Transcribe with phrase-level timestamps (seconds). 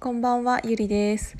[0.00, 1.36] こんばんは、ゆりです。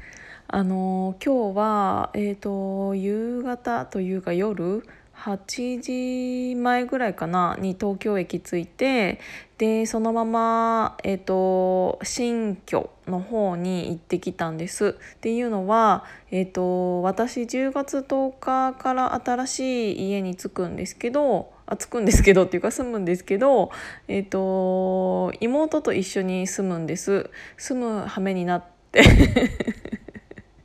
[0.49, 4.83] あの今日はえっ、と夕方というか夜
[5.25, 9.21] 8時前ぐらいかなに東京駅着いて
[9.59, 14.97] でそのままえっ、と新居の方に行ってきたんです。
[15.17, 21.57] っていうのはえっ、と私10月10日から新しい家に着くんですけど。
[21.71, 23.71] あ着くんですけどっていうか住むんですけど、
[24.09, 27.29] えー、と妹と一緒に住むんです
[27.59, 29.03] 住む羽目になって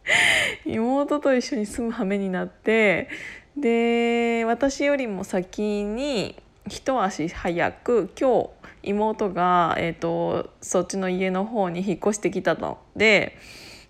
[0.65, 3.09] 妹と一緒に住む羽目になって
[3.57, 6.35] で私よりも先に
[6.67, 8.49] 一足早く今日
[8.83, 13.37] 妹が、えーと、そっちの家の方に引っ越してきたので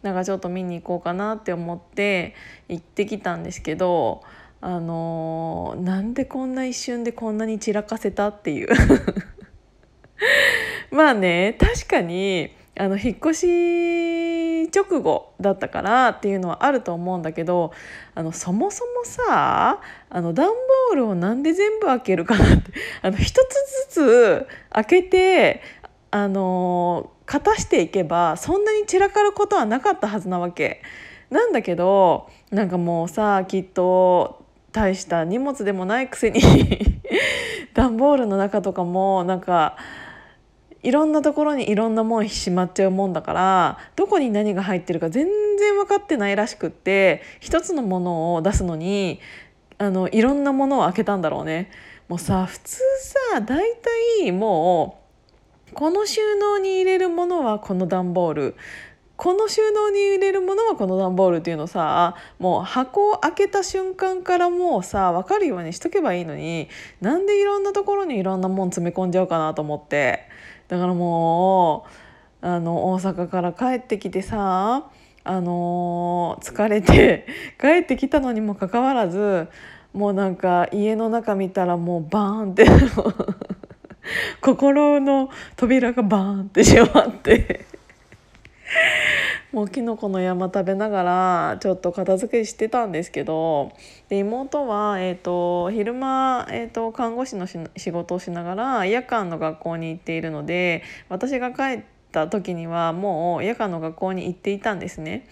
[0.01, 2.35] なんかちょっと見に行こうかなって思って
[2.67, 4.21] 行ってきたんですけど
[4.61, 8.69] あのなんでこんな一瞬でこんなに散らかせたっていう。
[10.91, 13.47] まあね確かにあの引っ越し
[14.69, 17.71] 直後だったからっていうのはあると思うんだけど
[18.15, 25.61] あのそもそもさあの段ボールをなんで全部開けるかなって あの一つずつ開けて
[26.11, 30.81] あの片していけばそんなに散らかることはなかったはずなわけ。
[31.29, 36.41] なんだけどなんかもうさきっと大した荷物でもないくせに
[37.73, 39.77] 段ボールの中とかもなんか
[40.83, 49.19] いろんなところにいろんなもんしまっちゃうもんだからどこに何が入ってるか全然分かってないらしくって一つのものを出すのに
[49.77, 51.71] あのいろんなものを開けたんだろうね。
[52.09, 52.81] もうさ普通
[53.31, 53.75] さ大
[54.21, 54.99] 体も
[55.71, 58.55] うこの収納に入れるものはこの段ボール
[59.15, 66.67] この収納に入れるものはこの段ボールっていうのさもう箱を開けた瞬間からもうさ分かるようにしとけばいいのに
[66.99, 70.27] なんでいろんなところにいろんなもん詰め込んじゃうかなと思って
[70.73, 71.85] だからも
[72.41, 74.89] うあの大阪から帰ってきてさ
[75.23, 77.27] あの、疲れて
[77.61, 79.47] 帰ってきたのにもかかわらず
[79.93, 82.65] もうなんか家の中見たらもうバーンって
[84.41, 87.72] 心の扉がバーンって閉まって。
[89.53, 93.71] もうきのこの山食べながらちょっと片付けしてたんですけど
[94.09, 105.27] で妹は、えーと、昼間、えーと、看護師の仕事をしながら夜間の学校に行っているので私が帰った時にはもう夜間の学校に行っていたんですね。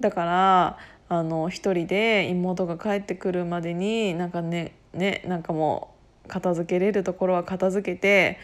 [0.00, 0.78] だから
[1.08, 5.91] あの一人で妹が帰ってくるまでになんかねねなんかもう
[6.28, 8.38] 片付けれるところは片付けて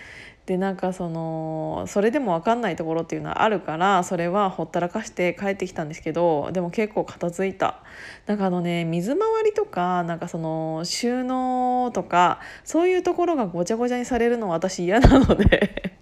[0.48, 7.82] でなんかそのそれでも分かんないところっていうのはあるからそれはほったらかして帰ってきたんですけどでも結構片付いた
[8.26, 16.00] なんかあのね水回りとかなんかその収納とかそういうところがごちゃごちゃにされるのは私嫌なので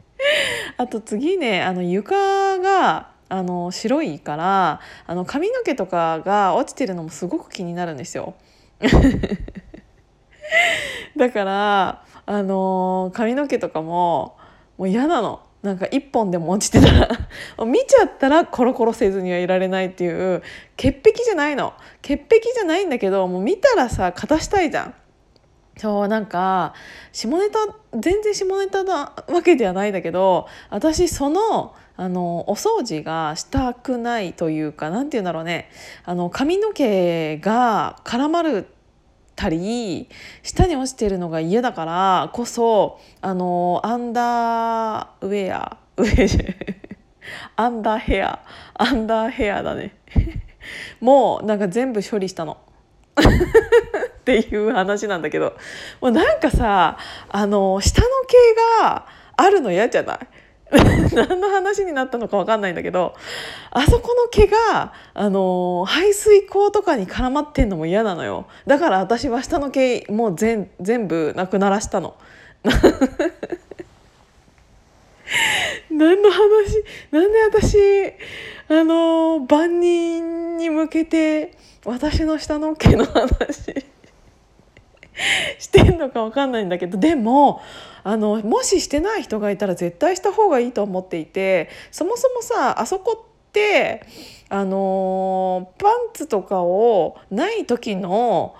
[0.76, 8.34] あと次ねあの床があの白いからあの髪の毛とかが落ちてるのもすごく気になるんですよ。
[11.16, 14.36] だからあの髪の毛とかも
[14.78, 15.40] もう嫌なの。
[15.62, 17.08] なんか一本でも落ちてたら。
[17.66, 20.42] 見ちゃったらコロコロせずにはいられないっていう
[20.76, 21.72] 潔癖じゃないの。
[22.02, 24.94] 潔癖じゃないんだけどもう見たらさ片したいじゃん。
[25.76, 26.72] そうなんか
[27.12, 27.58] 下ネタ
[27.98, 35.70] 全然下ネタなわけではないんだけど私そのあのお掃除がしたくないというか何て言うんだろうね。
[36.04, 38.66] あの髪の毛が絡まる
[39.36, 40.08] たり
[40.42, 45.76] 下に落ちてるのが嫌だからこそあのアンダーウェア
[47.56, 48.40] アンダーヘア
[48.74, 49.94] アンダーヘアだね。
[51.00, 52.56] もうなんか全部処理したの。
[53.16, 55.56] っていう話なんだけど。
[56.00, 56.96] もうなんかさ
[57.28, 60.18] あの下の毛があるの嫌じゃない？
[61.14, 63.14] 何の話になったのか分かんないんだけど
[63.70, 72.16] あそこの毛が、あの排水口とかに絡まってんのも嫌なのよだから私は下の毛もう全全部なくならしたの。
[75.90, 76.84] 何の話？
[77.10, 77.78] なんで私
[78.68, 81.52] あの万人に向けて
[81.84, 83.86] 私の下の毛の話
[85.66, 87.60] してんのか分かんないんだけどでも
[88.04, 94.06] あのもししてない人がいたら絶対した方がいいと思っていてそもそもさあそこって
[94.48, 98.54] あのパンツとかをない時の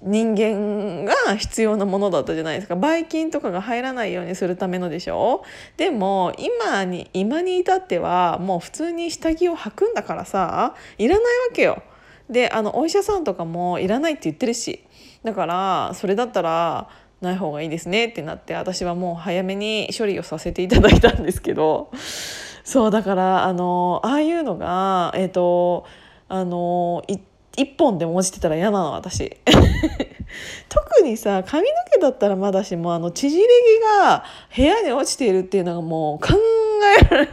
[0.00, 2.76] 人間が必要なものだったじゃないですか。
[2.76, 5.44] ばい菌とかが入らないようにするためのでしょ。
[5.76, 11.82] でも今に今に至ってはもう普通に下着を履くんだからさいらないわけよ。
[12.30, 14.84] であのお医者さんとかもいらないって言ってるし。
[15.24, 16.88] だからそれだったら
[17.20, 21.90] ない方がいいですねってなって私はもう早めに処理をさせていただいたんですけど。
[22.64, 25.86] そうだからあのああいうのがえっ、と
[26.28, 27.02] あの
[27.56, 29.38] 一本でも落ちてたら嫌なの私。
[30.68, 34.24] 特にさ髪の毛だったらまだしもあの縮れ毛が
[34.54, 36.34] 部屋に落ちているっていうのがもう考
[37.00, 37.26] えられ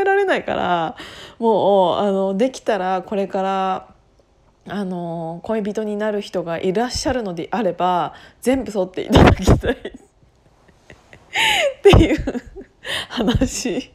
[0.00, 0.96] えられないから。
[1.40, 3.86] もうあのできたらこれから
[4.70, 9.72] あの恋人になる人がいらっしゃるのであれば全部剃っていただきたい。
[9.72, 9.76] っ
[11.82, 12.42] ていう
[13.08, 13.92] 話。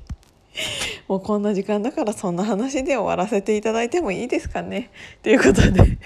[1.08, 4.92] もうこんな時間だからそんな話で終わらせていただいてもいいですかね。
[5.22, 5.98] ということで。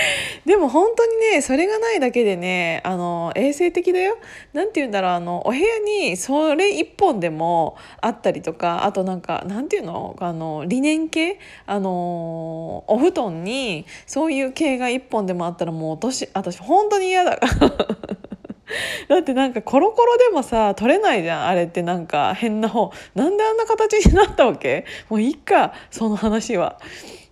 [0.46, 4.16] でも本当にねそれがないだけでねあの衛生的だよ。
[4.52, 10.16] 何て言うんだろうあのお部屋にそれ一本でもあったりとかあとなんか何て言うの？
[10.20, 11.38] あのリネン系？
[11.66, 17.72] あのお布団にそういう系が一本でもあったらもう私私本当に嫌だから。
[19.08, 21.82] だってなんかコロコロでもさ取れないじゃんあれって。
[21.82, 22.90] なんか変な方。
[23.14, 24.84] なんであんな形になったわけ？
[25.08, 26.78] もういいかその話は。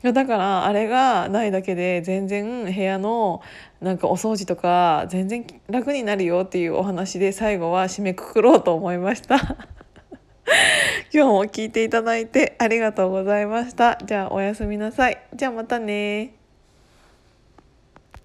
[0.02, 3.42] だからあれがないだけで全然部屋の
[3.80, 9.36] なんかお掃除とか全然楽になるよっていうお話で最後は締めくくろうと思いました。
[11.12, 13.98] 今日も聞いていただいてありがとうございました。
[14.04, 15.18] じゃあおやすみなさい。
[15.34, 16.35] じゃあまたね